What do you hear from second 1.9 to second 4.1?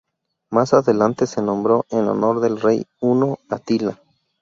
en honor del rey huno Atila.